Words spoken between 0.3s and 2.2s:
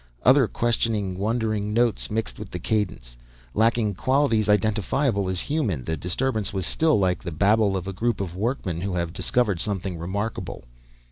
questioning, wondering notes